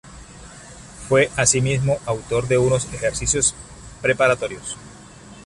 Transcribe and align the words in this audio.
Fue 1.07 1.29
asimismo 1.37 1.99
autor 2.07 2.47
de 2.47 2.57
unos 2.57 2.85
"Ejercicios 2.91 3.53
preparatorios". 4.01 4.75